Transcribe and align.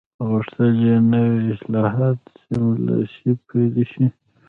غوښتل 0.27 0.69
یې 0.85 0.95
نوي 1.13 1.41
اصلاحات 1.55 2.19
سملاسي 2.47 3.31
پلي 3.47 3.83
شي. 3.91 4.05